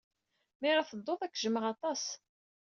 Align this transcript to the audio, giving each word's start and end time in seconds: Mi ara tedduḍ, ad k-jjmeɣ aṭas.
Mi 0.59 0.67
ara 0.71 0.89
tedduḍ, 0.89 1.19
ad 1.21 1.31
k-jjmeɣ 1.31 1.63
aṭas. 1.73 2.03